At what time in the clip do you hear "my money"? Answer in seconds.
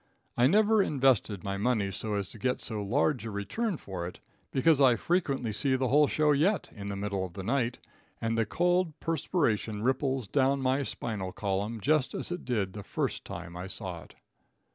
1.43-1.91